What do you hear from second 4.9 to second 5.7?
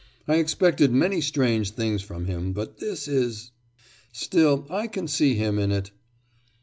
see him